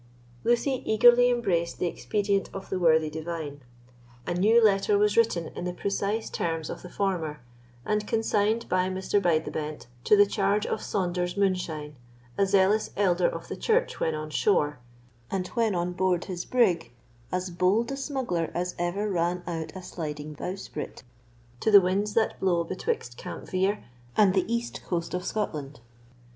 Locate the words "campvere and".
23.19-24.33